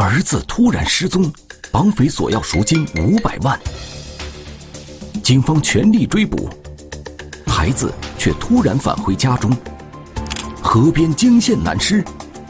[0.00, 1.30] 儿子突然失踪，
[1.70, 3.60] 绑匪索要赎金五百万。
[5.22, 6.48] 警方全力追捕，
[7.46, 9.54] 孩子却突然返回家中。
[10.62, 12.02] 河边惊现男尸，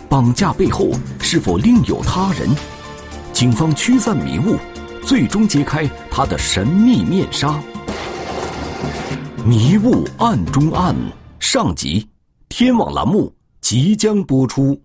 [0.09, 2.49] 绑架背后是否另有他人？
[3.33, 4.57] 警方驱散迷雾，
[5.05, 7.61] 最终揭开他的神秘面纱。
[9.45, 10.95] 迷雾暗中暗，
[11.41, 12.09] 上集，
[12.49, 14.81] 天网栏目即将播出。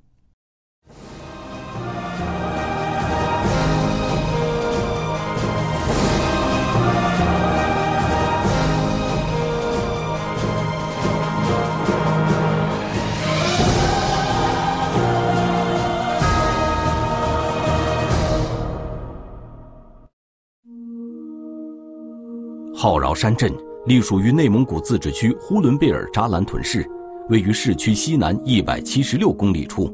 [22.85, 23.52] 浩饶山镇
[23.88, 26.88] 隶属于内蒙古自治区呼伦贝尔扎兰屯市，
[27.30, 29.91] 位于市区西南一百七十六公里处，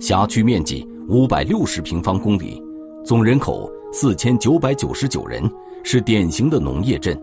[0.00, 2.58] 辖区面积五百六十平方公里，
[3.04, 5.42] 总人口四千九百九十九人，
[5.82, 7.14] 是典型的农业镇。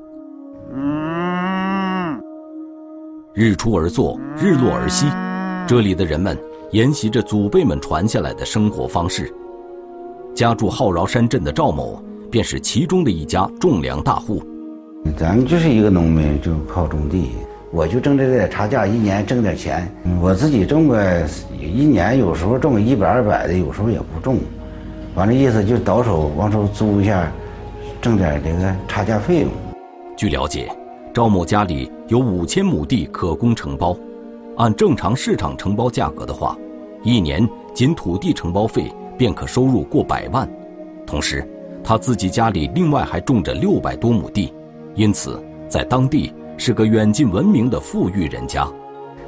[3.33, 5.07] 日出而作，日落而息，
[5.67, 6.37] 这里的人们
[6.73, 9.33] 沿袭着祖辈们传下来的生活方式。
[10.35, 14.43] 家住浩饶山镇的赵某，便是其中的一家种粮大户。
[15.15, 17.29] 咱就是一个农民，就靠种地。
[17.71, 19.87] 我就挣这点差价，一年挣点钱。
[20.21, 21.23] 我自己种个
[21.59, 24.37] 一年，有时候种个一百二百的，有时候也不种。
[25.15, 27.31] 完了意思就倒手往出租一下，
[28.01, 29.49] 挣点这个差价费用。
[30.15, 30.71] 据了解，
[31.13, 33.97] 赵某家里有五千亩地可供承包，
[34.55, 36.57] 按正常市场承包价格的话，
[37.03, 40.47] 一年仅土地承包费便可收入过百万。
[41.05, 41.45] 同时，
[41.83, 44.53] 他自己家里另外还种着六百多亩地。
[44.97, 48.67] 因此，在当地是个远近闻名的富裕人家。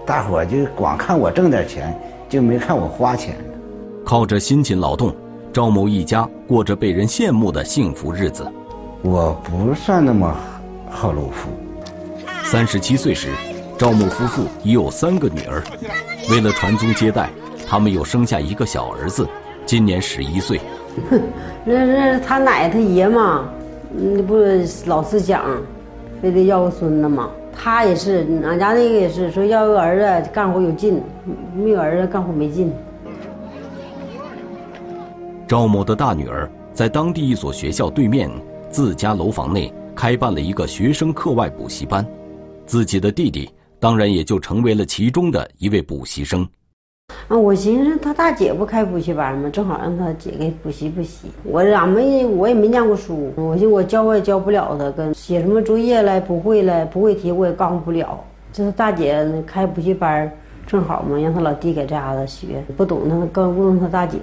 [0.04, 1.96] 大伙就光看我挣点钱，
[2.28, 3.38] 就没看我花钱。
[4.04, 5.16] 靠着辛勤劳动，
[5.54, 8.52] 赵某一家过着被人羡慕的幸福日子。
[9.04, 10.36] 我不算那么
[10.90, 11.50] 好露富。
[12.44, 13.30] 三十七岁时，
[13.78, 15.64] 赵某夫妇已有三个女儿。
[16.32, 17.30] 为了传宗接代，
[17.68, 19.30] 他们又生下一个小儿子，
[19.68, 20.60] 今年十一岁。
[21.12, 21.22] 哼，
[21.64, 23.48] 那是他奶他爷嘛。
[23.92, 24.36] 你不
[24.86, 25.44] 老是讲，
[26.22, 27.30] 非得要个孙子吗？
[27.62, 31.02] 他也是，俺家那个也是，说要个儿子干活有劲，
[31.56, 32.72] 没有儿子干活没劲。
[35.48, 38.30] 赵某的大女儿在当地一所学校对面
[38.70, 42.06] 自家楼房内开办了一个学生课外补习班，
[42.66, 46.48] 自己的弟弟当然也就成为了其中的一位补习生。
[47.28, 49.50] 啊，我寻思他大姐不开补习班吗？
[49.50, 51.28] 正好让他姐给补习补习。
[51.44, 58.20] 我俺没，我也没念过书，我寻我教我也教不了他，跟写什么作业了不会了不会题我也告诉不了。
[58.52, 60.32] 这是大姐开补习班，
[60.66, 64.18] 正好嘛，让他老弟给这嘎达学，不懂他告不问他大姐。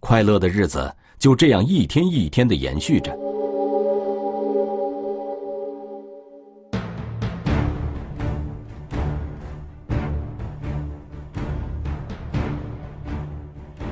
[0.00, 3.16] 快乐的日子就这样一天一天的延续着。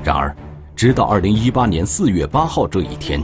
[0.09, 0.35] 然而，
[0.75, 3.23] 直到二零一八年四月八号这一天，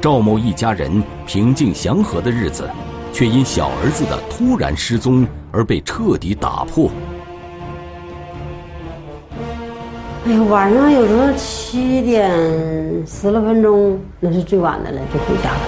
[0.00, 2.68] 赵某一家人平静祥和的日子，
[3.12, 6.90] 却因小儿子的突然失踪而被彻底打破。
[10.26, 12.28] 哎呀，晚上有时候七点
[13.06, 15.60] 十来分钟，那是最晚的了，就回家了。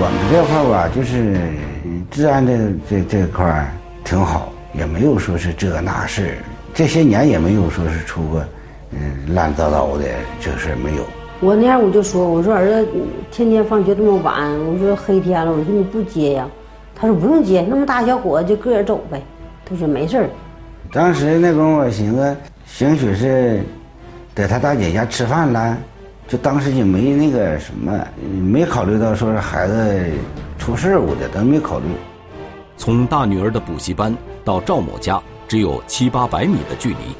[0.00, 1.50] 我们这块吧，就是。
[2.10, 2.56] 治安这
[2.88, 3.68] 这这块儿
[4.04, 6.34] 挺好，也没有说是这那事儿
[6.74, 8.44] 这些年也没有说是出过
[8.92, 10.04] 嗯乱糟糟的
[10.40, 11.02] 这事没有。
[11.40, 12.88] 我那样我就说，我说儿子
[13.30, 16.48] 天天放学这么晚，我说黑天了，我说你不接呀？
[16.96, 19.22] 他说不用接，那么大小伙子就个人走呗。
[19.64, 20.30] 他说没事儿。
[20.90, 22.36] 当时那功夫我寻思，
[22.66, 23.60] 兴许是
[24.34, 25.76] 在他大姐家吃饭了，
[26.26, 27.92] 就当时就没那个什么，
[28.42, 30.04] 没考虑到说是孩子。
[30.58, 31.86] 出事故的都没考虑。
[32.76, 37.16] 从大女儿的补习班到赵某家只有七八百米的距离，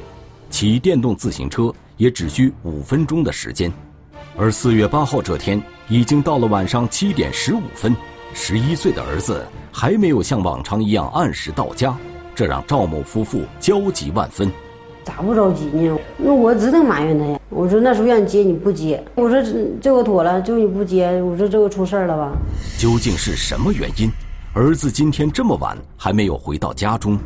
[0.49, 3.71] 骑电动自行车也只需五分钟的时间。
[4.37, 7.95] 而四月八号这天已经到了晚上七点十五分，
[8.33, 11.97] 十一岁的儿子还没有像往常一样按时到家，
[12.35, 14.49] 这让赵某夫妇焦急万分。
[15.09, 15.97] 咋不着急呢？
[16.17, 17.39] 那我只能埋怨他呀。
[17.49, 22.31] 我说那时候让你接你不接，我说这这个妥了，就你不接，我说这个出事了吧？
[22.77, 24.07] 究竟是什么原因？
[24.53, 27.17] 儿子今天这么晚还没有回到家中，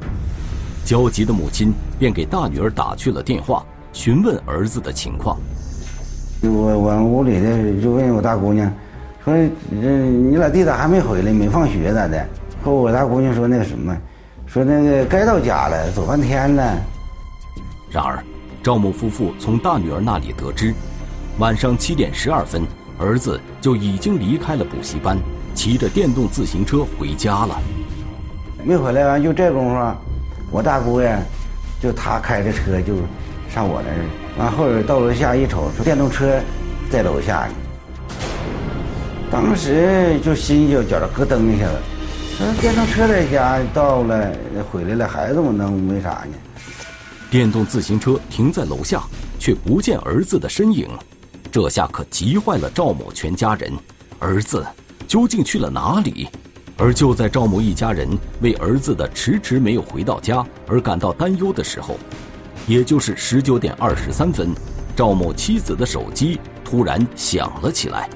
[0.86, 5.38] 焦急的母亲便给大女儿打去了电话，询问儿子的情况。
[6.42, 8.72] 我我屋里的就问我大姑娘，
[9.26, 9.34] 说
[9.72, 11.34] 嗯你老弟咋还没回来？
[11.34, 12.26] 没放学咋的？
[12.64, 13.94] 后我大姑娘说那个什么，
[14.46, 16.78] 说那个该到家了，走半天了。
[17.94, 18.24] 然而，
[18.64, 20.74] 赵某夫妇从大女儿那里得知，
[21.38, 22.64] 晚上七点十二分，
[22.98, 25.16] 儿子就已经离开了补习班，
[25.54, 27.62] 骑着电动自行车回家了。
[28.64, 29.96] 没回来完，就这功夫，
[30.50, 31.16] 我大姑爷
[31.80, 32.96] 就他开着车就
[33.48, 36.40] 上我那儿，完后边到楼下一瞅，说电动车
[36.90, 37.54] 在楼下呢。
[39.30, 41.78] 当时就心就觉着咯噔一下子，
[42.40, 44.32] 说电动车在家到了，
[44.72, 46.34] 回来了，孩子们能没啥呢？
[47.34, 49.02] 电动自行车停在楼下，
[49.40, 50.88] 却不见儿子的身影，
[51.52, 53.74] 这下可急坏了赵某全家人。
[54.20, 54.64] 儿子
[55.08, 56.28] 究竟去了哪里？
[56.78, 58.08] 而就在赵某一家人
[58.42, 61.98] 为儿子的迟迟没有回到家而感到担忧的时候，
[62.68, 64.54] 也就是十九点二十三分，
[64.96, 68.08] 赵某妻子的手机突然响了起来。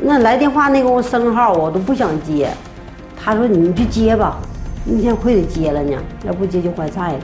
[0.00, 2.50] 那来电话那个我生号我都不想接，
[3.30, 4.38] 他说你去接吧，
[4.86, 7.18] 那天亏得接了呢，要不接就坏菜了。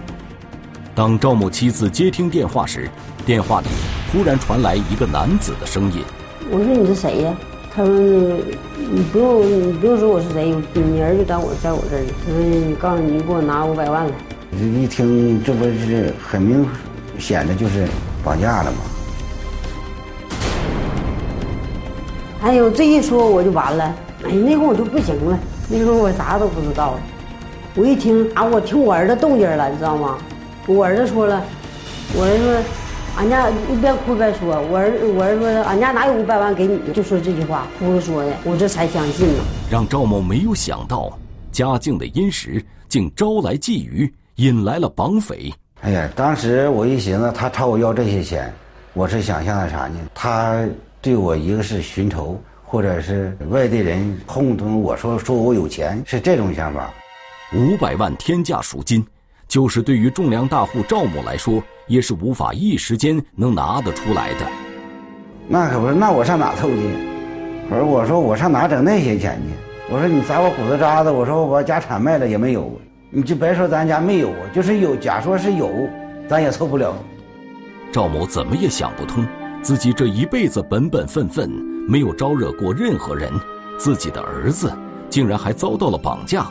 [0.95, 2.91] 当赵某妻子接听电话时，
[3.25, 3.69] 电话里
[4.13, 6.05] 突然传来一个男子的声音。
[6.51, 7.35] 我说你是谁呀？
[7.75, 12.13] 他说你不用你不用说我是谁，你儿子在我在我这儿呢。
[12.27, 14.13] 他说你告诉你给我拿五百万来。
[14.59, 16.69] 一听这不是很明
[17.19, 17.89] 显的就是
[18.23, 18.77] 绑架了吗？
[22.43, 23.85] 哎呦，这一说我就完了。
[24.27, 25.39] 哎，那会儿我就不行了，
[25.77, 26.95] 那时候我啥都不知道。
[27.75, 30.17] 我一听啊，我听我儿子动静了，你知道吗？
[30.69, 31.43] 我儿子说了，
[32.15, 32.63] 我儿子说，
[33.17, 36.79] 俺家一边哭一边说，我儿我儿子说，俺家哪有五百万给你？
[36.93, 39.43] 就说这句话，哭着说的，我这才相信呢。
[39.69, 41.13] 让赵某没有想到，
[41.51, 45.53] 家境的殷实竟招来觊觎，引来了绑匪。
[45.81, 48.55] 哎呀，当时我一寻思，他朝我要这些钱，
[48.93, 49.99] 我是想象的啥呢？
[50.15, 50.65] 他。
[51.03, 52.41] 对我一个是寻仇，
[52.75, 56.93] 或者是外地人哄同我说说我有钱，是这种想法。
[57.55, 59.07] 五百万天价赎金，
[59.47, 64.47] 就是对于种粮大户赵某来说，也是无法一时间能拿得出来的。
[65.47, 66.81] 那可不是，那我上哪凑去？
[67.71, 69.95] 我说我说我上哪整那些钱去？
[69.95, 72.77] 我说你砸我骨头渣子，我说我把家产卖了也没有，
[73.09, 75.71] 你就别说咱家没有啊，就是有，假说是有，
[76.29, 76.93] 咱也凑不了。
[77.93, 79.25] 赵某怎么也想不通。
[79.63, 81.49] 自己这一辈子本本分分，
[81.87, 83.31] 没有招惹过任何人，
[83.77, 84.73] 自己的儿子
[85.11, 86.47] 竟然还遭到了绑架。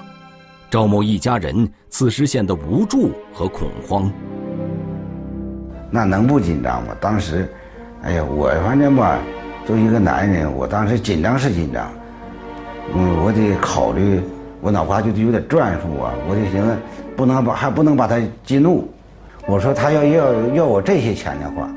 [0.70, 4.12] 赵某一家人此时显得无助和恐慌。
[5.90, 6.96] 那能不紧张吗？
[7.00, 7.52] 当时，
[8.04, 9.20] 哎呀，我反正吧，
[9.66, 11.88] 作为一个男人，我当时紧张是紧张，
[12.96, 14.22] 嗯，我得考虑，
[14.62, 16.78] 我脑瓜就得有点转数啊，我得寻思，
[17.16, 18.88] 不能把还不能把他激怒。
[19.48, 21.68] 我说他要要要我这些钱的话。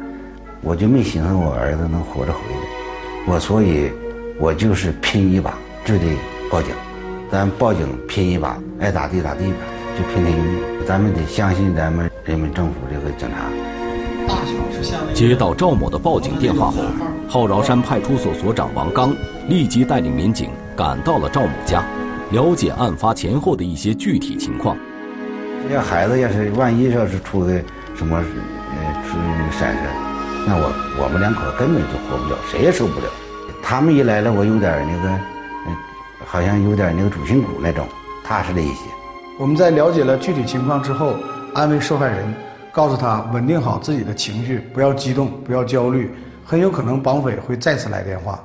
[0.63, 2.66] 我就没寻思我儿子能活着回来，
[3.29, 3.91] 我所以，
[4.39, 5.53] 我就是拼一把，
[5.85, 6.05] 就得
[6.49, 6.73] 报警，
[7.29, 9.57] 咱报警拼一把，爱咋地咋地吧，
[9.99, 13.51] 就拼拼命，咱们得相信咱们人民政府这个警察。
[15.13, 16.85] 接到赵某的报警电话后，
[17.29, 19.13] 浩饶山派出所所长王刚
[19.49, 21.83] 立即带领民警赶到了赵某家，
[22.31, 24.77] 了解案发前后的一些具体情况。
[25.69, 27.61] 这孩子要是万一要是出个
[27.97, 29.19] 什么呃出
[29.59, 30.06] 闪失。
[30.49, 30.73] 那我
[31.03, 33.07] 我们两口根本就活不了，谁也受不了。
[33.61, 35.09] 他们一来了，我有点那个，
[35.67, 35.75] 嗯，
[36.25, 37.85] 好像有点那个主心骨那种，
[38.23, 38.83] 踏实了一些。
[39.41, 41.17] 我们在了解了具体情况之后，
[41.53, 42.33] 安慰受害人，
[42.71, 48.39] 告诉他稳定好自己的情绪，不要激动，不要焦虑，很有可能绑匪会再次来电话。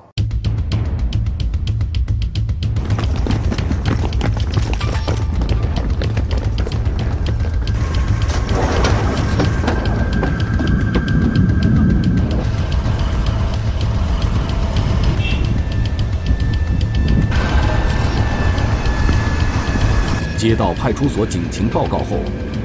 [20.41, 22.17] 接到派出所警情报告后，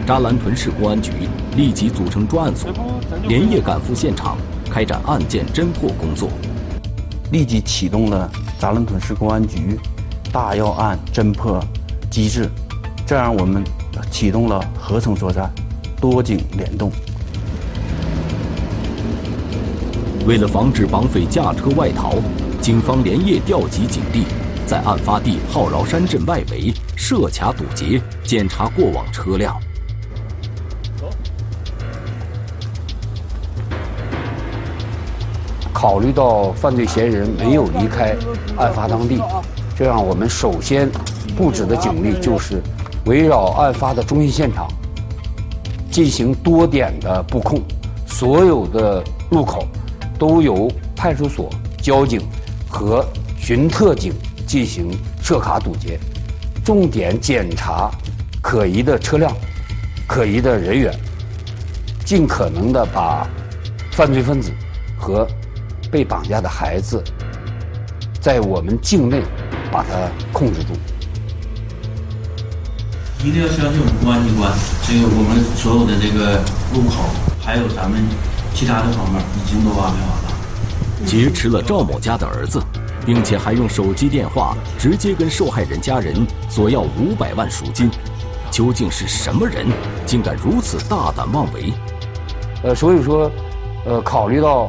[0.06, 1.10] 扎兰屯市公安局
[1.58, 2.68] 立即组成专案组，
[3.28, 4.38] 连夜赶赴现场，
[4.70, 6.30] 开展案件侦破工作。
[7.32, 9.78] 立即启动了扎兰屯市公安局
[10.32, 11.62] 大要案侦破
[12.10, 12.48] 机制，
[13.06, 13.62] 这样我们
[14.10, 15.52] 启动了合成作战，
[16.00, 16.90] 多警联动。
[20.26, 22.14] 为了防止绑匪驾车外逃，
[22.58, 24.24] 警方连夜调集警力。
[24.66, 29.56] 在案发地浩饶山镇外围设卡堵截，检查过往车辆。
[35.72, 38.16] 考虑到犯罪嫌疑人没有离开
[38.56, 39.22] 案发当地，
[39.78, 40.90] 这样我们首先
[41.36, 42.60] 布置的警力就是
[43.04, 44.66] 围绕案发的中心现场
[45.92, 47.62] 进行多点的布控，
[48.04, 49.64] 所有的路口
[50.18, 51.48] 都由派出所、
[51.80, 52.20] 交警
[52.68, 53.06] 和
[53.38, 54.12] 巡特警
[54.46, 54.90] 进行
[55.22, 55.98] 设卡堵截，
[56.64, 57.90] 重点检查
[58.40, 59.34] 可疑的车辆、
[60.06, 60.96] 可疑的人员，
[62.04, 63.26] 尽可能的把
[63.92, 64.52] 犯罪分子
[64.96, 65.26] 和
[65.90, 67.02] 被绑架的孩子
[68.20, 69.20] 在我们境内
[69.72, 70.72] 把它控制住。
[73.24, 74.52] 一定要相信我们公安机关，
[74.86, 76.38] 这个我们所有的这个
[76.72, 77.02] 路口，
[77.42, 78.00] 还有咱们
[78.54, 80.26] 其他的方面，已经都安排完了。
[81.04, 82.62] 劫持了赵某家的儿子，
[83.06, 87.88] 并且还用手机电话直接跟受害人家人索要五百万赎金，
[88.50, 89.64] 究竟是什么人，
[90.04, 91.72] 竟敢如此大胆妄为？
[92.64, 93.30] 呃，所以说，
[93.84, 94.68] 呃，考虑到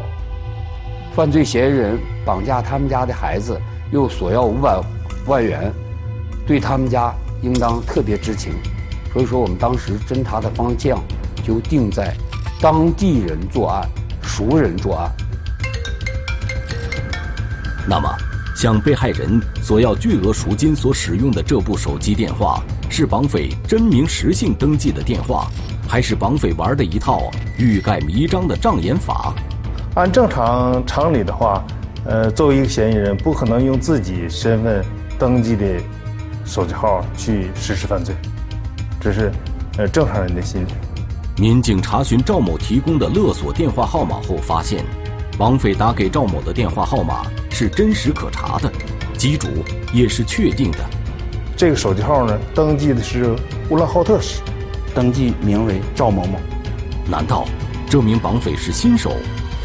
[1.15, 3.59] 犯罪嫌疑人绑架他们家的孩子，
[3.91, 4.79] 又索要五百
[5.25, 5.73] 万元，
[6.45, 8.53] 对他们家应当特别知情。
[9.13, 11.01] 所以说，我们当时侦查的方向
[11.43, 12.15] 就定在
[12.61, 13.89] 当地人作案，
[14.21, 15.11] 熟人作案。
[17.89, 18.17] 那么，
[18.57, 22.59] 向被害人索要巨额赎金所使用的这部手机电话，
[22.89, 25.47] 是绑匪真名实姓登记的电话，
[25.87, 29.31] 还是绑匪玩的一套欲盖弥彰的障眼法？
[29.93, 31.63] 按正常常理的话，
[32.03, 34.83] 呃，作为一个嫌疑人，不可能用自己身份
[35.19, 35.63] 登记的
[36.43, 38.15] 手机号去实施犯罪，
[38.99, 39.31] 这是
[39.77, 40.69] 呃正常人的心理。
[41.39, 44.83] 民警查询赵某提供的勒索电话号码后，发现，
[45.37, 48.71] 绑匪打给赵某的电话号码是真实可查的，
[49.17, 49.47] 机主
[49.93, 50.79] 也是确定的。
[51.55, 53.35] 这个手机号呢，登记的是
[53.69, 54.41] 乌兰浩特市，
[54.95, 56.39] 登记名为赵某某。
[57.07, 57.47] 难道
[57.87, 59.15] 这名绑匪是新手，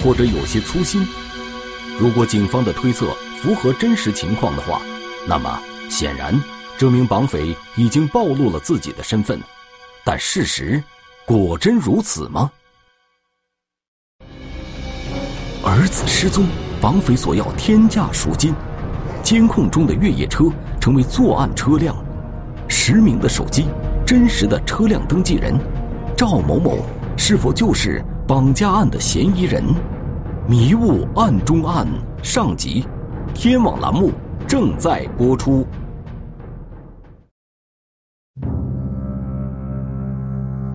[0.04, 1.06] 或者有些粗心？
[1.98, 3.06] 如果警方的推测
[3.40, 4.82] 符合真实情况的话，
[5.26, 6.38] 那么显然
[6.76, 9.40] 这名绑匪已经暴露了自己的身份。
[10.04, 10.82] 但事实
[11.24, 12.50] 果真如此吗？
[15.64, 16.45] 儿子失踪，
[16.81, 18.52] 绑匪索要天价赎金，
[19.23, 20.47] 监控中的越野车
[20.81, 21.95] 成为作案车辆，
[22.66, 23.66] 实名的手机，
[24.04, 25.57] 真实的车辆登记人，
[26.16, 26.78] 赵某某
[27.16, 29.62] 是否就是绑架案的嫌疑人？
[30.49, 31.87] 迷雾案中案
[32.25, 32.85] 上集，
[33.33, 34.11] 天网栏目
[34.49, 35.64] 正在播出。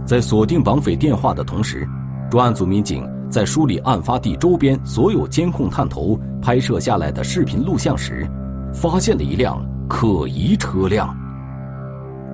[0.06, 1.86] 在锁定绑匪电话的同时，
[2.32, 8.25] 专案组民警在梳理案发地周边所有监控探头拍摄下来的视频录像时，
[8.74, 11.15] 发现了一辆可疑车辆。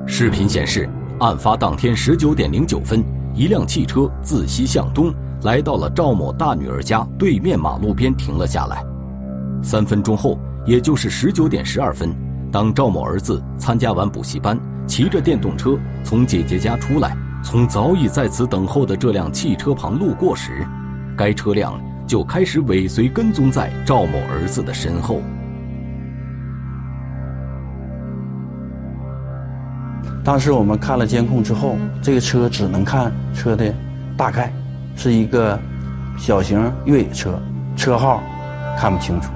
[0.06, 0.88] 视频显示，
[1.20, 8.86] 案发当天十九点零九分，一辆汽车自西向东来到了赵某大女儿家对面马路边停了下来。
[9.64, 12.14] 三分钟后，也就是十九点十二分，
[12.52, 17.18] 当赵某儿子参加完补习班，骑着电动车从姐姐家出来。
[17.44, 20.66] 从早已在此等候的这辆汽车旁路过时，
[21.18, 25.22] 该车辆就开始尾随跟踪在赵某儿子的身后。
[30.24, 33.74] 当时我们看了监控之后，这个车只能看车的
[34.16, 34.54] 大概，
[34.96, 35.60] 是一个
[36.18, 37.38] 小型越野车，
[37.76, 38.24] 车号
[38.78, 39.32] 看不清楚。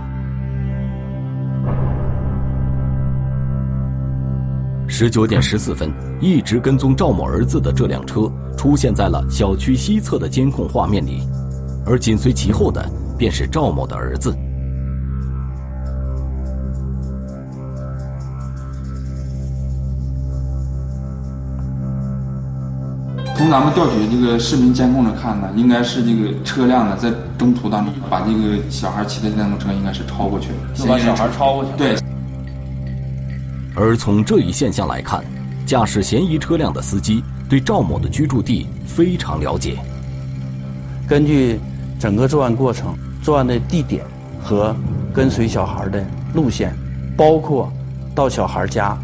[4.88, 5.92] 十九点十四分，
[6.22, 11.22] 一直跟踪赵某儿子的这辆车出现在了小区西侧的监控画面里，
[11.88, 12.86] 而紧随其后的
[13.18, 14.36] 便是赵某的儿子。
[23.38, 31.78] 从咱们调取这个视频监控上看呢，应该是这个车辆呢在中途当中把这个小孩骑的电动车应该是超过去了，就把小孩超过去了。
[31.78, 31.96] 对。
[33.76, 35.24] 而从这一现象来看，
[35.68, 39.78] 驾驶嫌疑车辆的司机对赵某的居住地非常了解。
[41.08, 41.60] 根据
[42.00, 44.04] 整个作案过程、作案的地点
[44.42, 44.76] 和
[45.14, 46.74] 跟随小孩的路线，
[47.16, 47.72] 包括
[48.14, 48.98] 到小孩家，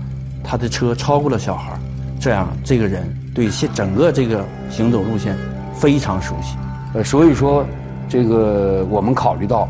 [0.43, 1.77] 他的车超过了小孩，
[2.19, 5.37] 这样这个人对现整个这个行走路线
[5.73, 6.55] 非常熟悉。
[6.93, 7.65] 呃，所以说，
[8.07, 9.67] 这个我们考虑到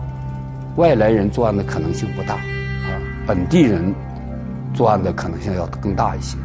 [0.76, 3.94] 外来人作案的可能性不大，啊，本地人。
[4.76, 6.36] 作案的可能性要更大一些。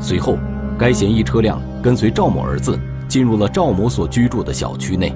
[0.00, 0.36] 随后，
[0.76, 2.76] 该嫌疑车辆跟随赵某儿子
[3.08, 5.14] 进入了赵某所居住的小区内。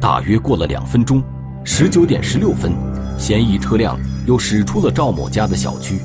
[0.00, 1.22] 大约过了两分钟，
[1.64, 2.72] 十九点十六分，
[3.18, 5.98] 嫌疑车辆又驶出了赵某家的小区。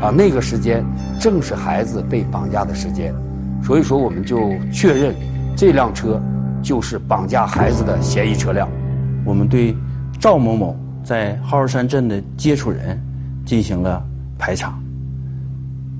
[0.00, 0.84] 啊，那个时间
[1.18, 3.14] 正是孩子被绑架的时间。
[3.62, 5.14] 所以说，我们就确认
[5.56, 6.20] 这辆车
[6.62, 8.68] 就是绑架孩子的嫌疑车辆。
[9.24, 9.74] 我们对
[10.20, 12.98] 赵某某在浩儿山镇的接触人
[13.44, 14.02] 进行了
[14.38, 14.76] 排查，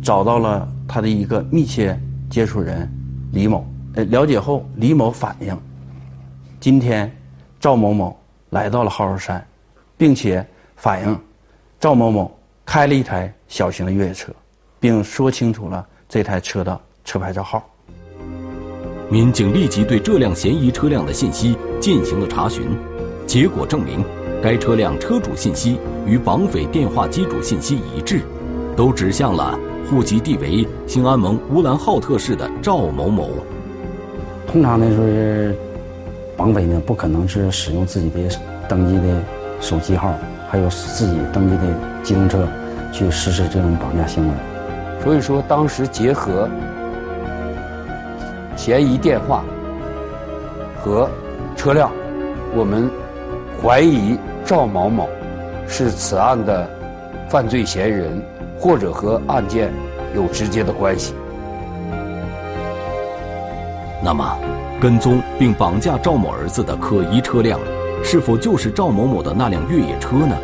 [0.02, 1.98] 找到了他的一个密切
[2.30, 2.90] 接触人
[3.30, 3.64] 李某。
[3.96, 5.56] 呃，了解后，李某反映，
[6.58, 7.08] 今天
[7.60, 8.18] 赵某某
[8.50, 9.46] 来到了浩若山，
[9.96, 10.44] 并且
[10.74, 11.16] 反映
[11.78, 14.32] 赵某某开了一台小型的越野车，
[14.80, 17.62] 并说清楚了这台车的车牌照号。
[19.10, 22.66] 民警立即对这辆嫌疑车辆的信息进行了查询，
[23.26, 24.02] 结果证明，
[24.44, 28.20] 该车辆车主信息与绑匪电话机主信息一致，
[28.76, 29.58] 都指向了
[29.88, 33.30] 户籍地为兴安盟乌兰浩特市的赵某某。
[34.46, 35.56] 通常呢，说是
[36.36, 38.20] 绑匪呢不可能是使用自己的
[38.68, 39.18] 登记的
[39.62, 40.12] 手机号，
[40.50, 41.62] 还有自己登记的
[42.02, 42.46] 机动车
[42.92, 44.34] 去实施这种绑架行为。
[45.02, 46.46] 所以说，当时结合。
[48.56, 49.42] 嫌疑电话
[50.82, 51.08] 和
[51.56, 51.90] 车辆，
[52.54, 52.88] 我们
[53.60, 55.08] 怀疑赵某某
[55.66, 56.68] 是此案的
[57.30, 58.22] 犯罪嫌疑人，
[58.58, 59.72] 或者和案件
[60.14, 61.14] 有直接的关系。
[64.02, 64.36] 那么，
[64.78, 67.58] 跟踪并绑架赵某儿子的可疑车辆，
[68.02, 70.36] 是否就是赵某某的那辆越野车呢？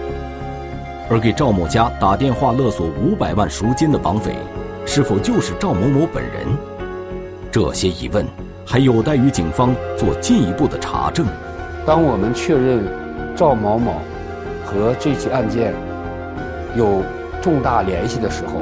[1.10, 4.34] 而给赵某家打电话勒索五百万赎金的绑匪，
[4.86, 6.46] 是否就是赵某某本人？
[7.52, 8.24] 这些疑问
[8.64, 11.26] 还有待于警方做进一步的查证。
[11.84, 12.84] 当我们确认
[13.40, 13.94] 赵某某
[14.66, 15.72] 和这起案件
[16.76, 17.02] 有
[17.40, 18.60] 重大联系的时候，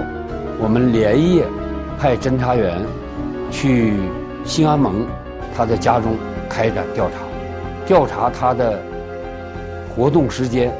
[0.56, 1.44] 我们连夜
[1.98, 2.80] 派侦查员
[3.50, 3.94] 去
[4.44, 5.04] 兴安盟
[5.52, 6.16] 他的家中
[6.48, 7.16] 开展调查，
[7.86, 8.80] 调查他的
[9.92, 10.72] 活动时间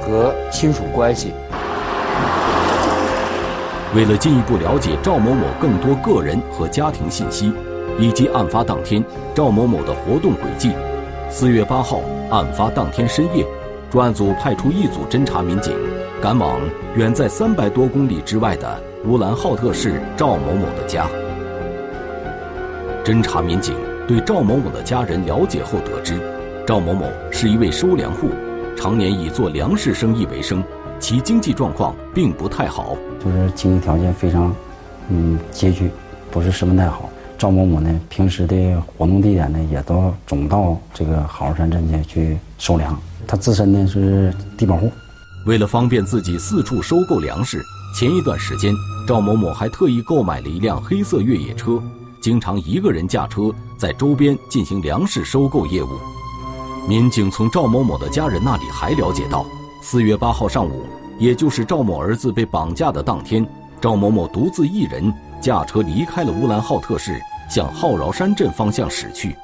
[0.00, 1.32] 和亲属关系。
[3.94, 7.52] 为了进一步了解赵某某更多个人和家庭信息，
[8.00, 9.00] 以及案发当天
[9.32, 10.72] 赵某某的活动轨迹，
[11.34, 13.42] 四月八号案发当天深夜，
[13.90, 15.74] 专案组派出一组侦查民警，
[16.20, 16.60] 赶往
[16.94, 21.06] 远在三百多公里之外的乌兰浩特市赵某某的家。
[23.02, 23.74] 侦查民警
[24.06, 26.20] 对赵某某的家人了解后得知，
[26.66, 28.28] 赵某某是一位收粮户，
[28.76, 30.62] 常年以做粮食生意为生。
[31.00, 34.54] 其经济状况并不太好，就是经济条件非常，
[35.08, 35.90] 嗯，拮据，
[36.30, 37.08] 不是十分太好。
[37.42, 42.96] 赵某某呢，平时的活动地点呢，也都总到这个好山镇去去收粮。
[43.26, 44.88] 他自身呢是低保户。
[45.44, 47.60] 为了方便自己四处收购粮食，
[47.98, 48.72] 前一段时间，
[49.08, 51.82] 赵某某还特意购买了一辆黑色越野车，
[52.20, 55.88] 经常一个人驾车在周边进行粮食收购业务。
[56.88, 59.44] 民警从赵某某的家人那里还了解到。
[59.82, 60.84] 四月八号上午，
[61.18, 63.44] 也就是赵某儿子被绑架的当天，
[63.80, 69.36] 赵某某独自一人驾车离开了乌兰浩特市，向浩饶山镇方向驶去。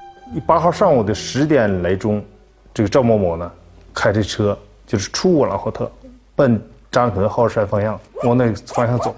[0.46, 2.24] 八号上午的十点来钟，
[2.72, 3.50] 这个赵某某呢，
[3.94, 4.56] 开着车
[4.86, 5.90] 就是出乌兰浩特，
[6.34, 9.16] 奔张屯浩山方向往那个方向走。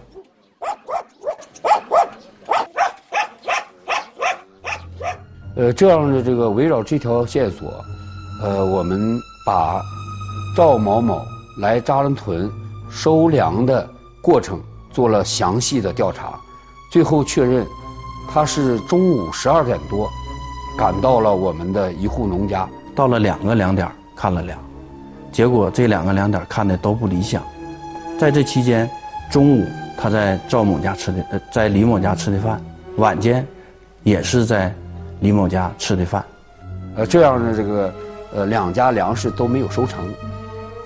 [5.56, 7.72] 呃，这样的这个围绕这条线索，
[8.42, 9.80] 呃，我们把。
[10.56, 11.24] 赵某某
[11.58, 12.50] 来扎兰屯
[12.90, 13.88] 收粮的
[14.20, 16.38] 过程做了详细的调查，
[16.90, 17.64] 最后确认
[18.32, 20.08] 他是中午十二点多
[20.78, 24.56] 赶到了我们的一户农家，到了两个粮点看了粮，
[25.32, 27.42] 结果这两个粮点看的都不理想。
[28.18, 28.88] 在这期间，
[29.30, 29.66] 中午
[29.98, 32.62] 他在赵某家吃的，呃，在李某家吃的饭，
[32.96, 33.44] 晚间
[34.04, 34.72] 也是在
[35.18, 36.24] 李某家吃的饭，
[36.94, 37.92] 呃，这样的这个
[38.32, 40.08] 呃两家粮食都没有收成。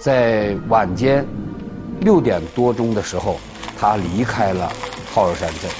[0.01, 1.25] 在晚间
[2.01, 3.37] 六点多钟的时候，
[3.79, 4.73] 他离开了
[5.13, 5.71] 浩尔山镇。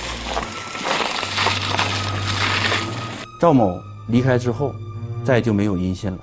[3.45, 4.75] 赵某离开之后，
[5.23, 6.19] 再就没有音信了。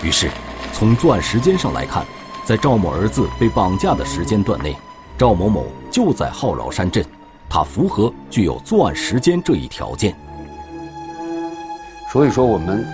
[0.00, 0.30] 于是，
[0.72, 2.04] 从作案时间上来看，
[2.44, 4.76] 在赵某儿子被绑架的时间段内，
[5.18, 7.04] 赵某某就在浩饶山镇，
[7.48, 10.16] 他符合具有作案时间这一条件。
[12.12, 12.86] 所以说，我们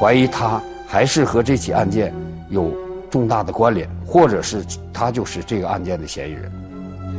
[0.00, 0.58] 怀疑他。
[0.88, 2.14] 还是和这起案件
[2.48, 2.72] 有
[3.10, 6.50] 重大的关联，或者是他就是这个案件的嫌疑人。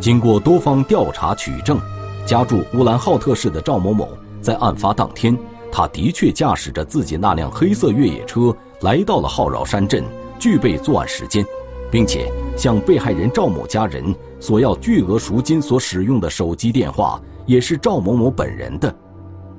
[0.01, 1.79] 经过多方调查取证，
[2.25, 4.09] 家住乌兰浩特市的赵某某
[4.41, 5.37] 在案发当天，
[5.71, 10.03] 他的确驾驶着自己那辆黑色越野车来到了浩饶山镇，
[10.39, 11.45] 具备作案时间，
[11.91, 18.93] 并且向被害人赵某家人索要巨额赎金所使用的手机电话也是赵某某本人的。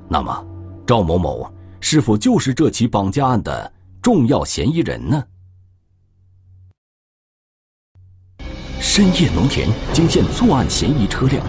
[0.09, 0.45] 那么，
[0.85, 1.49] 赵某某
[1.79, 3.73] 是否就是这起绑架案的？
[4.01, 5.23] 重要嫌疑人呢？
[8.79, 11.45] 深夜农田惊现作案嫌疑车辆，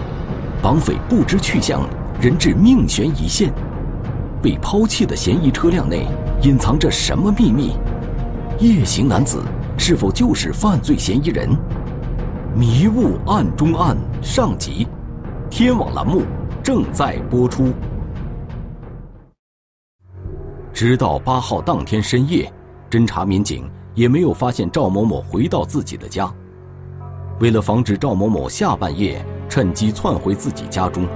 [0.61, 1.81] 绑匪不知去向，
[2.21, 3.53] 人质命悬一线。
[4.41, 6.07] 被抛弃的嫌疑车辆内
[6.43, 7.73] 隐藏着什么秘密？
[8.59, 9.41] 夜行男子
[9.77, 11.49] 是否就是犯罪嫌疑人？
[12.55, 14.87] 迷雾案中案上集，
[15.49, 16.23] 天网栏目
[16.63, 17.71] 正在播出。
[20.73, 22.51] 直到八号当天深夜，
[22.89, 26.29] 侦查民警也没有发现赵某某回到自己的家。
[27.39, 31.07] 为了防止赵某某下半夜趁机窜回自己家中，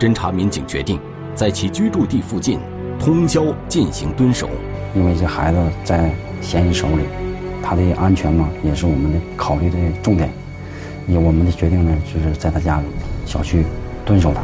[0.00, 0.98] 侦查民警决定
[1.34, 2.58] 在其居住地附近
[2.98, 4.48] 通宵进行蹲守。
[4.96, 7.04] 因为这孩子在嫌疑人手里，
[7.62, 10.30] 他的安全嘛也是我们的考虑的重点。
[11.06, 12.86] 以我们的决定呢，就是在他家里
[13.26, 13.66] 小区
[14.06, 14.40] 蹲守他。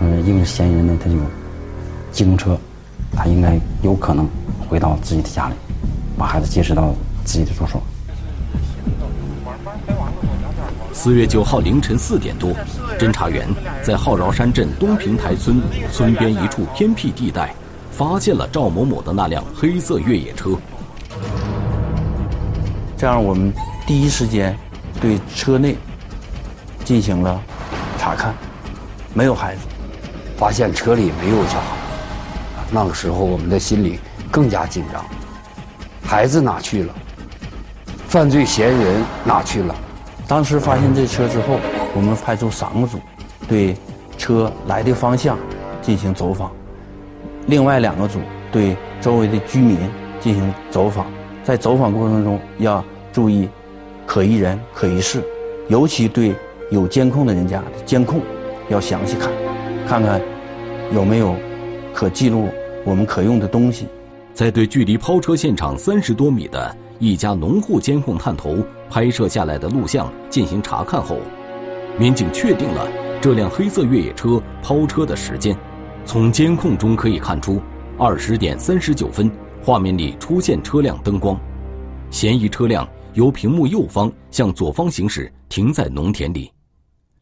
[0.00, 1.18] 嗯，因为嫌疑人呢，他有
[2.12, 2.56] 机动车。
[3.14, 4.26] 他应该有可能
[4.66, 5.54] 回到自己的家里，
[6.16, 6.94] 把孩子接拾到
[7.26, 7.82] 自己的住所。
[10.92, 12.52] 四月九号凌晨四点多，
[12.98, 13.48] 侦查员
[13.82, 17.54] 在浩饶山镇东平台村村边一处偏僻地带，
[17.90, 20.50] 发现了赵某某的那辆黑色越野车。
[22.96, 23.52] 这样，我们
[23.86, 24.56] 第一时间
[25.00, 25.76] 对车内
[26.84, 27.40] 进行了
[27.98, 28.34] 查看，
[29.14, 29.62] 没有孩子，
[30.36, 31.66] 发现车里没有小孩。
[32.70, 33.98] 那个时候，我们的心里
[34.30, 35.04] 更加紧张。
[36.04, 36.94] 孩子哪去了？
[38.08, 39.74] 犯罪嫌疑人哪去了？
[40.32, 41.58] 当时发现这车之后，
[41.94, 42.98] 我们派出三个组，
[43.46, 43.76] 对
[44.16, 45.38] 车来的方向
[45.82, 46.48] 进行走访；
[47.48, 48.18] 另外两个组
[48.50, 49.76] 对周围的居民
[50.20, 51.04] 进行走访。
[51.44, 53.46] 在走访过程中，要注意
[54.06, 55.22] 可疑人、可疑事，
[55.68, 56.34] 尤其对
[56.70, 58.22] 有监控的人家的监控
[58.70, 59.30] 要详细看，
[59.86, 60.18] 看看
[60.94, 61.36] 有没有
[61.92, 62.48] 可记录。
[62.86, 63.86] 我们可用的东西，
[64.32, 71.18] 在对距离抛车现场三十多米的一家农户监控探头拍摄下来的录像进行查看后，
[71.98, 72.88] 民警确定了
[73.20, 75.52] 这辆黑色越野车抛车的时间。
[76.04, 77.60] 从监控中可以看出，
[77.98, 79.28] 二十点三十九分，
[79.64, 81.36] 画面里出现车辆灯光，
[82.08, 86.52] 嫌疑车辆由屏幕右方向左方行驶，停在农田里。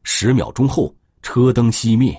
[0.02, 2.14] 十秒钟后，车灯熄灭。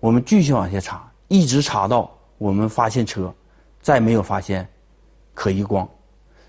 [0.00, 2.10] 我们继续往下查，一直查到。
[2.38, 3.30] 我们发现车，
[3.82, 4.66] 再没有发现
[5.34, 5.86] 可疑光，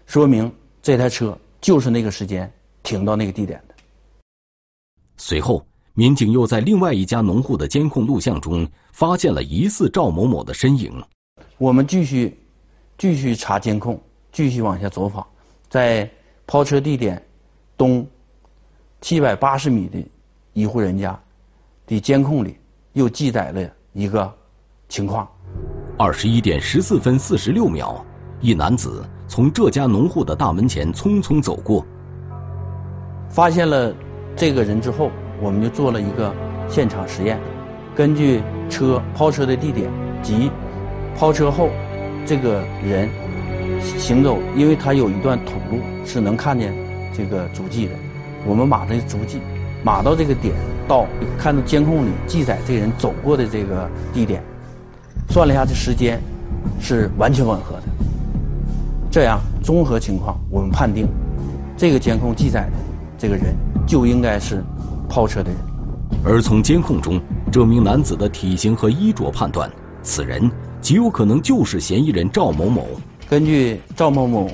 [0.08, 3.76] 说明这台车就是那个时间停到那个地点的。
[5.18, 10.94] 随后，民警又在另外一家农户的监控录像中发现了疑似赵某某的身影。
[11.58, 12.40] 我们继续
[12.98, 15.28] 继续查监控，继续往下走访，
[15.70, 16.10] 在
[16.46, 17.22] 抛车地点
[17.76, 18.08] 东
[19.02, 20.00] 七百八十米的
[20.54, 21.20] 一户人家
[21.86, 22.58] 的监控里，
[22.94, 24.34] 又记载了一个
[24.88, 25.30] 情况。
[25.98, 28.06] 二十一点十四分四十六秒，
[28.40, 31.86] 一男子从这家农户的大门前匆匆走过。
[33.30, 33.94] 发现了
[34.36, 36.34] 这个人之后，我们就做了一个
[36.70, 37.40] 现场实验，
[37.96, 40.52] 根据车抛车的地点及
[41.18, 41.70] 抛车后
[42.26, 43.10] 这个人
[43.98, 46.74] 行走，因为他有一段土路是能看见
[47.16, 47.94] 这个足迹的，
[48.46, 49.42] 我们码的足迹，
[49.84, 50.54] 码到这个点
[50.88, 51.06] 到
[51.38, 54.42] 看到监控里记载这个人走过的这个地点。
[55.30, 56.20] 算了一下这时间，
[56.80, 57.84] 是完全吻合的。
[59.18, 61.08] 这样综合情况，我们判定，
[61.76, 62.74] 这个监控记载的
[63.18, 63.56] 这个人
[63.88, 64.64] 就应该是
[65.10, 65.60] 抛车的人。
[66.24, 67.20] 而从监控中
[67.52, 69.68] 这名男子的体型和衣着判断，
[70.04, 70.48] 此人
[70.82, 72.86] 极有可能就是嫌疑人赵某某。
[73.28, 74.52] 根据赵某某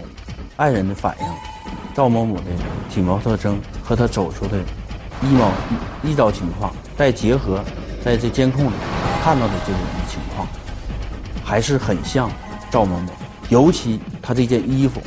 [0.55, 1.25] 爱人的反映，
[1.93, 2.43] 赵某某的
[2.89, 4.57] 体貌特征和他走出的
[5.23, 5.51] 衣帽
[6.05, 7.61] 衣着情况，再结合
[8.01, 8.71] 在这监控里
[9.21, 10.47] 看到的这个人的情况。
[11.43, 12.31] 还是很像
[12.71, 13.11] 赵某某，
[13.49, 15.01] 尤其他这件衣服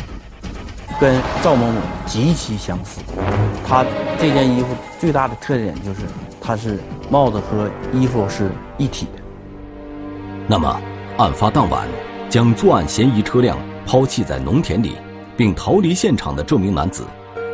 [1.00, 3.00] 跟赵某某极其相似。
[3.66, 3.82] 他
[4.18, 4.68] 这件衣服
[5.00, 6.00] 最大的特点就是，
[6.38, 6.78] 他是
[7.10, 9.22] 帽子和衣服是一体的。
[10.46, 10.80] 那么，
[11.16, 11.88] 案发当晚
[12.28, 14.96] 将作案嫌疑车辆抛弃在农田里，
[15.34, 17.02] 并逃离现场的这名男子，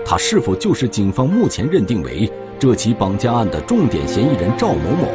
[0.05, 5.07] 他是否就是警方目前认定为这起绑架案的重点嫌疑人赵某某？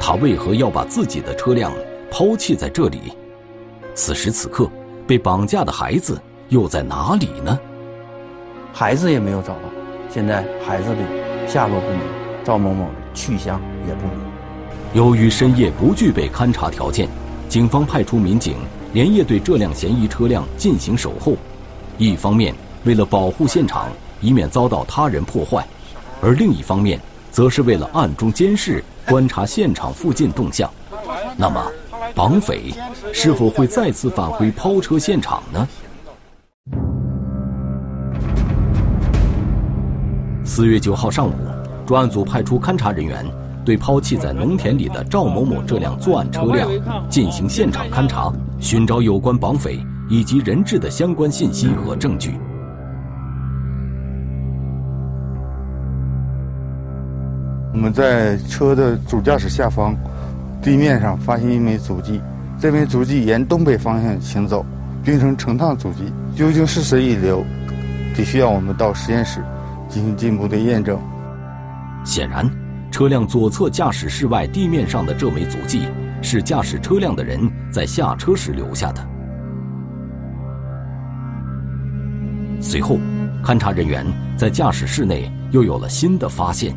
[0.00, 1.72] 他为何要把自己的车辆？
[2.10, 3.12] 抛弃在这里，
[3.94, 4.66] 此时此刻，
[5.08, 7.58] 被绑架的孩子又在哪里呢？
[8.74, 9.60] 孩子也没有找到，
[10.10, 12.00] 现在孩子的下落不明，
[12.44, 14.18] 赵某某的去向也不明。
[14.92, 17.08] 由于深夜不具备勘查条件，
[17.48, 18.56] 警方派出民警
[18.92, 21.32] 连夜对这辆嫌疑车辆进行守候。
[21.96, 23.88] 一方面为了保护现场，
[24.20, 25.62] 以免遭到他人破坏；
[26.20, 30.70] 而另一方面，则是为了暗中监视、观察现场附近动向。
[31.34, 31.66] 那么。
[32.14, 32.72] 绑匪
[33.12, 35.68] 是否会再次返回抛车现场呢？
[40.44, 41.32] 四月九号上午，
[41.86, 43.24] 专案组派出勘查人员，
[43.64, 46.68] 对抛弃在农田里的赵某某这辆作案车辆
[47.08, 52.38] 进行现场勘查，寻找有关绑匪以及人质的相关信息和证据。
[57.72, 59.94] 我们在车的主驾驶下方
[60.60, 62.20] 地面上发现一枚足迹，
[62.58, 64.64] 这枚足迹沿东北方向行走，
[65.04, 67.44] 并成成趟足迹，究竟是谁遗留，
[68.16, 69.40] 得需要我们到实验室
[69.88, 70.98] 进行进一步的验证。
[72.04, 72.48] 显然，
[72.90, 75.82] 车辆左侧驾驶室外地面上的这枚足迹
[76.22, 77.40] 是驾驶车辆的人
[77.72, 79.06] 在下车时留下的。
[82.60, 82.98] 随后，
[83.44, 84.04] 勘查人员
[84.36, 86.74] 在驾驶室内又有了新的发现。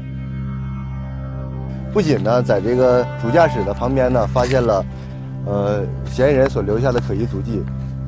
[1.94, 4.86] 不仅呢，在这个主驾驶的旁边呢，发现了，
[5.46, 7.62] 呃，嫌疑人所留下的可疑足迹，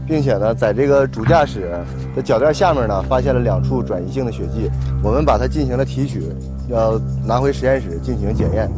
[0.08, 1.78] 并且呢，在这个主驾驶
[2.15, 4.72] 的脚垫下面呢，发现了两处转移性的血迹。
[5.04, 6.24] 我们把它进行了提取，
[6.69, 8.72] 要拿回实验室进行检验，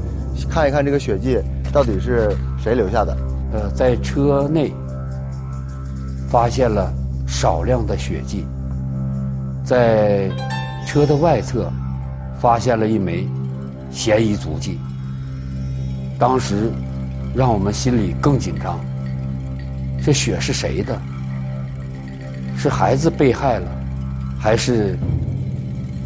[0.50, 1.40] 看一看这个血迹
[1.72, 3.16] 到底是谁留下的。
[3.54, 4.74] 呃，在车内
[6.28, 6.92] 发现了
[7.28, 8.44] 少量的血迹，
[9.64, 10.32] 在
[10.88, 11.72] 车的外侧
[12.40, 13.28] 发现了一枚
[13.92, 14.80] 嫌疑足迹。
[16.18, 16.72] 当时，
[17.36, 18.80] 让我们心里更紧张。
[20.04, 21.00] 这血是谁的？
[22.58, 23.70] 是孩子被害了，
[24.40, 24.98] 还是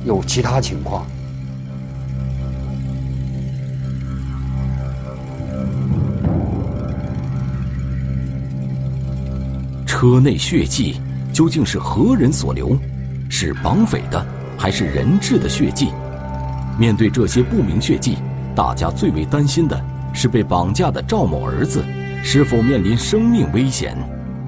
[0.04, 1.06] 有其他情况？
[9.86, 12.76] 车内血迹究竟是何人所留？
[13.30, 14.26] 是绑匪的，
[14.58, 15.92] 还是人质的血迹？
[16.80, 18.18] 面对这些不明血迹，
[18.56, 19.80] 大家最为担心的。
[20.22, 21.82] 是被绑架的赵某儿子，
[22.22, 23.96] 是否面临生命危险？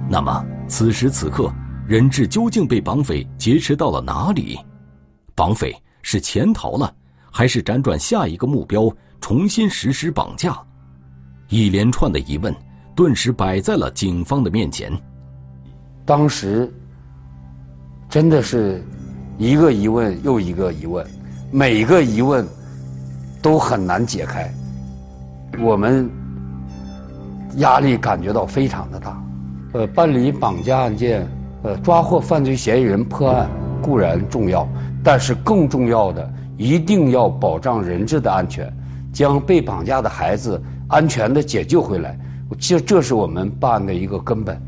[0.10, 1.50] 那么此时此刻，
[1.88, 4.60] 人质究竟被绑匪劫持到了哪里？
[5.34, 6.94] 绑匪是潜逃了，
[7.32, 10.62] 还是辗转下一个目标，重新实施绑架？
[11.48, 12.54] 一连串的疑问
[12.94, 14.92] 顿时摆在了警方的面前。
[16.06, 16.70] 当时
[18.10, 18.84] 真的是
[19.38, 21.08] 一个疑问又一个疑问，
[21.50, 22.46] 每一个疑问
[23.42, 24.54] 都很难解开。
[25.60, 26.10] 我们
[27.58, 29.24] 压力感觉到非常的大，
[29.74, 31.28] 呃，办理绑架案件，
[31.64, 33.50] 呃，抓获犯罪嫌疑人破案
[33.82, 34.68] 固然重要，
[35.04, 38.72] 但是更重要的一定要保障人质的安全，
[39.12, 42.18] 将被绑架的孩子安全的解救回来，
[42.58, 44.60] 这这是我们办案的一个根本。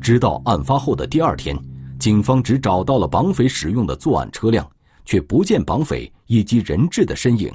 [0.00, 1.58] 直到案发后的第二天，
[1.98, 4.66] 警方只找到了绑匪使用的作案车辆，
[5.04, 7.52] 却不见绑匪以及人质的身影。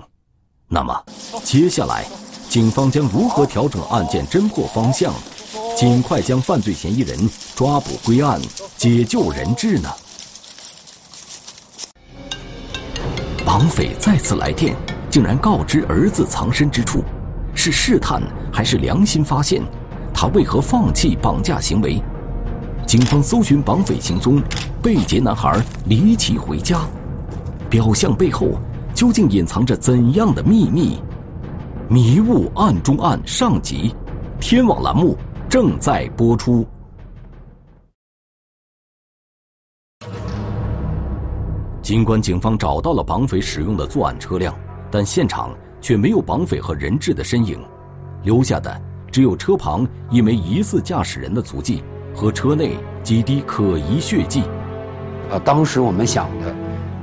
[0.75, 0.93] 那么，
[1.41, 2.05] 接下来，
[2.49, 5.13] 警方将如何调整案件侦破方向，
[5.73, 7.17] 尽快将犯罪嫌疑人
[7.55, 8.41] 抓捕归案，
[8.75, 9.89] 解救人质呢？
[13.45, 14.75] 绑匪再次来电，
[15.09, 17.01] 竟然告知儿子藏身之处，
[17.53, 19.63] 是试探还是良心发现？
[20.13, 22.03] 他为何放弃绑架行为？
[22.85, 24.43] 警方搜寻绑匪行踪，
[24.83, 26.81] 被劫男孩离奇回家，
[27.69, 28.59] 表象背后。
[28.95, 30.97] 究竟隐藏着怎样的秘密？
[31.89, 33.93] 迷雾案中案上集，
[34.39, 35.17] 天网栏目
[35.49, 36.65] 正在播出。
[41.81, 44.55] 尽管警方找到了绑匪使用的作案车辆，
[44.89, 47.60] 但现场却没有绑匪和人质的身影，
[48.23, 48.81] 留下的
[49.12, 51.84] 只有车旁一枚疑似驾驶人的足迹
[52.15, 54.41] 和车内几滴可疑血迹。
[55.29, 56.55] 啊，当时我们想的，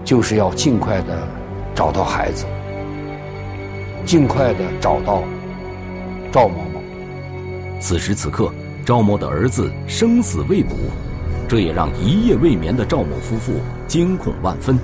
[0.02, 1.41] 就是要尽快的。
[1.74, 2.44] 找到孩子，
[4.04, 5.22] 尽快的找到
[6.30, 6.80] 赵某某。
[7.80, 8.52] 此时此刻，
[8.84, 10.74] 赵某的儿子生死未卜，
[11.48, 13.52] 这也让一夜未眠的赵某夫妇
[13.88, 14.78] 惊恐万分。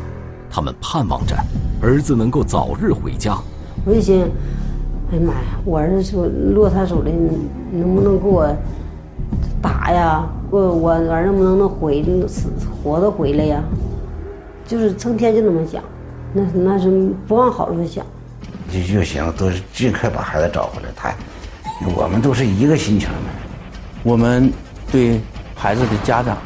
[0.50, 1.36] 他们盼望着
[1.82, 3.36] 儿子能够早日回家。
[3.84, 4.22] 我一心，
[5.12, 7.12] 哎呀妈呀，我儿子说落他手里，
[7.70, 8.50] 能不能给我
[9.60, 10.26] 打呀？
[10.50, 12.48] 我我儿子能不能能回死
[12.82, 13.62] 活着回来呀？
[14.66, 15.82] 就是成天就那么想。
[16.32, 18.04] 那那是不往好处想，
[18.70, 20.88] 就就行都是尽快把孩子找回来。
[20.94, 21.12] 他，
[21.96, 23.14] 我们都是一个心情的。
[24.02, 24.52] 我们
[24.92, 25.20] 对
[25.54, 26.36] 孩子的家长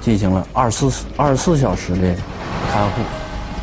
[0.00, 2.14] 进行了二十四二十四小时的
[2.70, 3.02] 看护，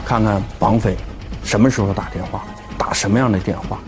[0.05, 0.97] 看看绑匪
[1.43, 2.43] 什么时候打电话，
[2.77, 3.79] 打什么样的电话，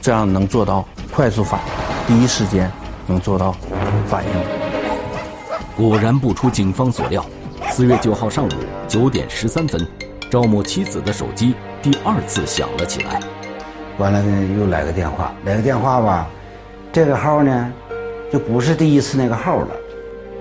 [0.00, 1.60] 这样能做到快速反
[2.08, 2.70] 应，第一时间
[3.06, 3.54] 能做到
[4.08, 4.30] 反应。
[5.76, 7.24] 果然不出警方所料，
[7.70, 8.50] 四月九号上午
[8.88, 9.86] 九点十三分。
[10.30, 13.20] 赵某妻子的手机第二次响了起来，
[13.98, 16.28] 完了呢，又来个电话，来个电话吧，
[16.92, 17.72] 这个号呢，
[18.32, 19.68] 就不是第一次那个号了，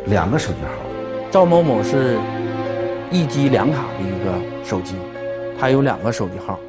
[0.05, 0.69] 两个手机号。
[1.31, 2.19] 赵某某是
[3.09, 4.31] 一机两卡的一个
[4.63, 4.93] 手机，
[5.59, 6.59] 他有两个手机号。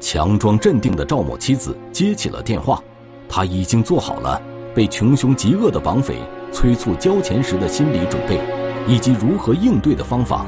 [0.00, 2.82] 强装镇定的赵某妻子接起了电话，
[3.28, 4.42] 他已经做好了
[4.74, 6.16] 被穷凶极恶的绑匪
[6.50, 8.40] 催促交钱时的心理准备，
[8.84, 10.44] 以及如何应对的方法，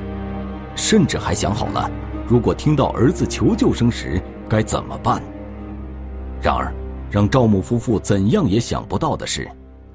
[0.75, 1.89] 甚至还想好了。
[2.29, 5.23] 如果听到儿子求救声时，该怎么办？
[6.43, 6.73] 然而，
[7.09, 9.49] 让赵某夫妇怎样也想不到的是，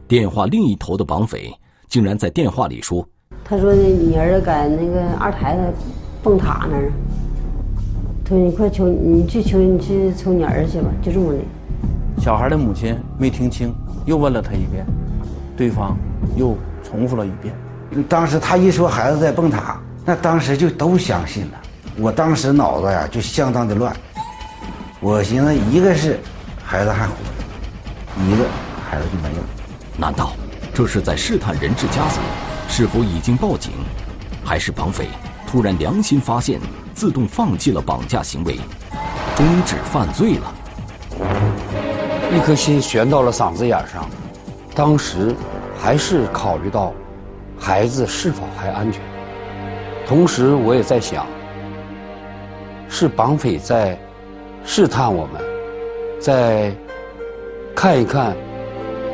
[0.08, 1.54] 电话另一头的绑匪
[1.89, 3.06] 竟然在电话里说
[3.44, 5.74] ：“他说你儿子在那个二台的
[6.24, 6.89] 蹦塔那儿，
[8.24, 11.39] 他说你快求你去求你去求你儿子去吧，就这么的。”
[12.17, 14.86] 小孩的母亲没听清，又问了他一遍，
[15.58, 15.98] 对方
[16.38, 17.54] 又重复了一遍。
[18.08, 21.61] 当时他一说孩子在蹦塔，那当时就都相信了。
[21.97, 23.95] 我当时脑子呀就相当的乱，
[24.99, 26.19] 我寻思一个是
[26.63, 28.45] 孩子还活着，一个
[28.89, 29.43] 孩子就没了。
[29.97, 30.32] 难道
[30.73, 32.19] 这是在试探人质家属
[32.69, 33.71] 是否已经报警，
[34.43, 35.10] 还是绑匪
[35.45, 36.60] 突然良心发现，
[36.93, 38.58] 自动放弃了绑架行为，
[39.36, 40.54] 终止犯罪了？
[42.34, 44.10] 一颗心悬到了嗓子眼上，
[44.73, 45.36] 当时
[45.77, 46.93] 还是考虑到
[47.60, 49.01] 孩子是否还安全，
[50.08, 51.27] 同时我也在想，
[52.93, 53.97] 是绑匪在
[54.65, 55.41] 试探我们，
[56.19, 56.75] 在
[57.73, 58.36] 看一看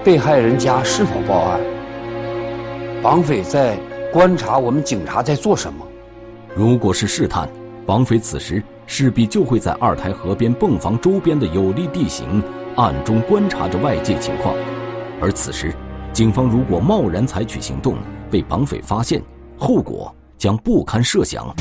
[0.04, 1.60] 被害人家是否报案，
[3.04, 3.78] 绑匪在
[4.12, 5.86] 观察我们警察在做什么。
[6.56, 7.48] 如果是试探，
[7.86, 12.44] 绑匪此时势必就会在二台河边泵房周边的有利地形。
[12.78, 14.56] 暗中观察着外界情况，
[15.22, 15.72] 而此时，
[16.14, 17.96] 警方如果贸然采取行动，
[18.30, 19.22] 被绑匪发现，
[19.56, 21.56] 后果将不堪设想。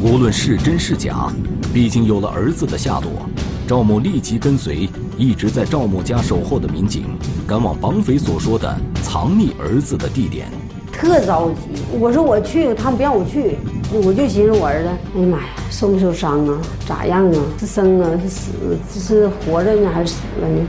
[0.00, 1.28] 无论是真是假，
[1.74, 3.28] 毕竟有了儿子的下落，
[3.66, 7.06] 赵某立即跟随一直在赵某家守候的民警，
[7.48, 10.46] 赶往绑匪所说的藏匿儿子的地点。
[10.92, 13.56] 特着急，我说我去，他们不让我去，
[13.92, 16.60] 我就寻思我儿子，哎呀妈呀，受没受伤啊？
[16.86, 17.38] 咋样啊？
[17.58, 18.08] 是生啊？
[18.22, 18.52] 是死？
[18.94, 20.64] 这是活着呢还是死了呢？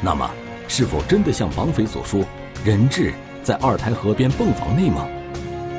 [0.00, 0.28] 那么，
[0.66, 2.24] 是否真的像绑匪所说，
[2.64, 5.06] 人质在二台河边泵房内吗？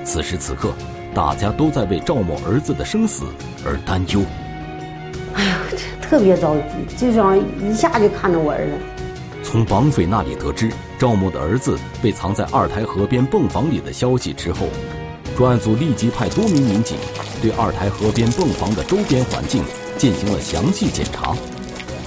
[0.06, 0.74] 此时此刻，
[1.14, 3.26] 大家都在为赵某儿子的生死
[3.66, 4.22] 而担忧。
[5.34, 5.58] 哎呀，
[6.02, 6.56] 特别着
[6.88, 8.74] 急，就想一下就看着我儿子。
[9.44, 14.68] 从绑匪那里得知赵某的儿子被藏在二台河边泵房里的消息之后，
[15.36, 16.98] 专案组立即派多名民警
[17.42, 19.64] 对二台河边泵房的周边环境
[19.98, 21.36] 进行了详细检查。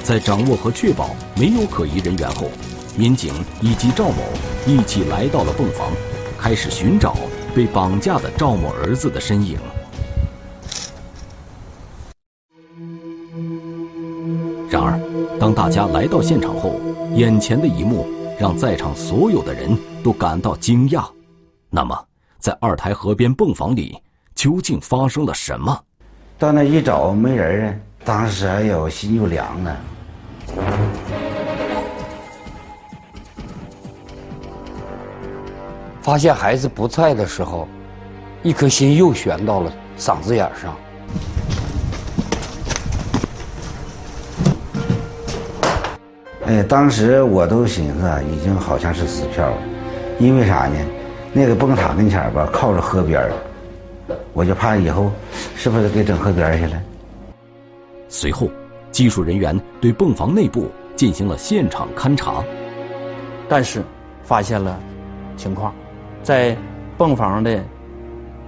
[0.05, 2.49] 在掌握和确保没有可疑人员后，
[2.97, 4.23] 民警以及赵某
[4.67, 5.91] 一起来到了泵房，
[6.39, 7.17] 开始寻找
[7.55, 9.59] 被绑架的赵某儿子的身影。
[14.71, 14.99] 然而，
[15.39, 16.81] 当大家来到现场后，
[17.15, 21.05] 眼前的一幕让在场所有的人都感到惊讶。
[21.69, 22.07] 那么，
[22.39, 23.99] 在二台河边泵房里
[24.35, 25.79] 究竟发生了什么？
[26.39, 29.77] 到那一找没人啊，当时哎呦心就凉了。
[36.03, 37.69] 发现孩子不在的时候，
[38.43, 40.77] 一颗心又悬到了嗓子眼上。
[46.47, 49.57] 哎，当时我都寻思啊，已经好像是死票了，
[50.19, 50.77] 因为啥呢？
[51.33, 53.31] 那个崩塔跟前吧，靠着河边
[54.35, 55.11] 我就怕以后
[55.55, 56.83] 是不是给整河边去了。
[58.09, 58.51] 随后，
[58.91, 62.45] 技术人员对泵房内部进行了现场勘查，
[63.49, 63.83] 但是
[64.25, 64.79] 发现了
[65.37, 65.73] 情况，
[66.23, 66.57] 在
[66.97, 67.63] 泵房的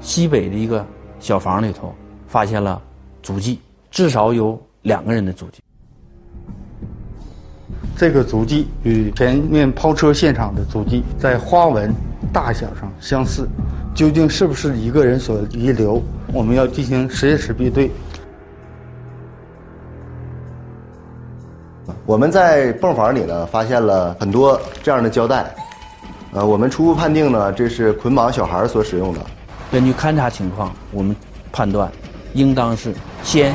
[0.00, 0.87] 西北的一个
[1.18, 1.94] 小房里头，
[2.26, 2.80] 发现了
[3.22, 3.60] 足迹，
[3.90, 5.60] 至少有两个人的足迹。
[7.96, 11.92] 这个足迹与前面抛车现场的足迹在花纹、
[12.32, 13.48] 大小上相似，
[13.94, 16.02] 究竟是不是一个人所遗留？
[16.32, 17.90] 我们要进行实验室比对。
[22.04, 25.54] 我们在泵房里呢，发现了很多这样的胶带，
[26.35, 29.20] 呃，我们初步判定呢，这是捆绑小孩所使用的。
[29.70, 31.14] 根据勘查情况，我们
[31.53, 31.90] 判断，
[32.33, 32.92] 应当是
[33.23, 33.55] 先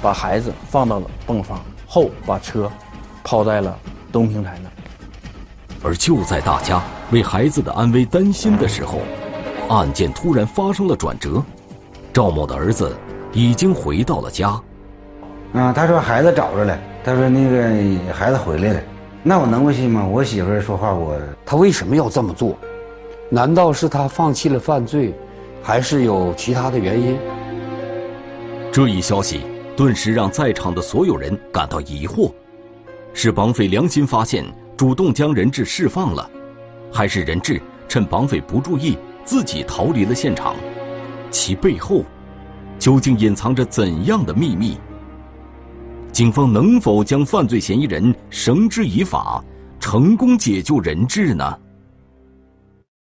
[0.00, 2.70] 把孩子放到了泵房，后把车。
[3.22, 3.76] 抛在了
[4.12, 4.70] 东平台那
[5.82, 9.00] 而就在大家为孩子的安危担心的时候，
[9.68, 11.42] 案件突然发生了转折。
[12.12, 12.96] 赵某的儿子
[13.32, 14.50] 已经回到了家。
[15.54, 16.78] 啊，他说孩子找着了。
[17.04, 18.80] 他说那个孩子回来了。
[19.28, 20.06] 那我能不信吗？
[20.06, 22.56] 我媳妇儿说话，我他为什么要这么做？
[23.28, 25.12] 难道是他放弃了犯罪，
[25.64, 27.18] 还是有其他的原因？
[28.70, 29.40] 这一消息
[29.76, 32.30] 顿时让在场的所有人感到疑惑。
[33.14, 34.44] 是绑匪良心发现，
[34.76, 36.30] 主动将人质释放了，
[36.92, 40.54] 还是人质趁绑匪不注意自己逃离了现场？
[41.32, 42.04] 其背后
[42.78, 44.78] 究竟隐藏着怎样的秘密？
[46.16, 49.44] 警方能否将犯罪嫌疑人绳之以法，
[49.78, 51.54] 成功解救人质呢？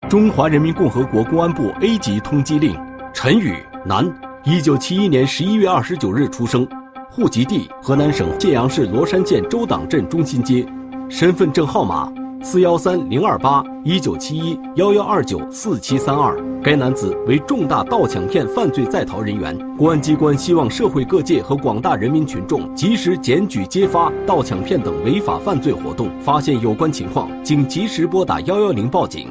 [0.08, 2.72] 中华人民共和国公安部 A 级通缉令：
[3.12, 4.08] 陈宇，男，
[4.44, 6.64] 一九七一年十一月二十九日出生，
[7.10, 10.64] 户籍地河南省信阳市罗山县周党镇中心街，
[11.08, 16.34] 身份证号码四幺三零二八一九七一幺幺二九四七三二。
[16.62, 19.56] 该男子为重大盗抢骗犯罪在逃人员。
[19.76, 29.30] 公安机关希望社会各界和广大人民群众及时检举揭发盗抢骗等违法犯罪活动，发现有关情况，请及时拨打幺幺零报警。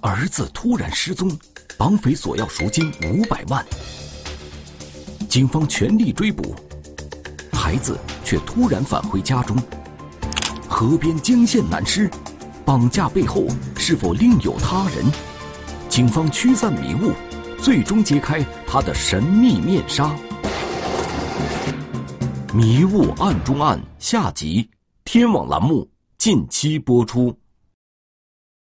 [0.00, 1.30] 儿子突然失踪，
[1.78, 3.64] 绑匪索要赎金五百万。
[5.28, 6.54] 警方全力追捕，
[7.52, 9.56] 孩子却突然返回家中。
[10.78, 12.06] 河边惊现男尸，
[12.62, 13.46] 绑架背后
[13.78, 15.06] 是否另有他人？
[15.88, 17.12] 警方驱散迷雾，
[17.62, 20.14] 最终揭开他的神秘面纱。
[22.52, 24.68] 迷雾案中案下集，
[25.02, 27.34] 天网栏目近期播出。